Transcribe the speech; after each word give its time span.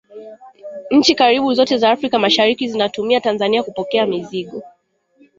nchi 0.91 1.15
karibu 1.15 1.53
zote 1.53 1.77
za 1.77 1.91
africa 1.91 2.13
mashariki 2.19 2.67
zinatumia 2.67 3.21
tanzania 3.21 3.63
kupokea 3.63 4.05
mizigo 4.05 4.63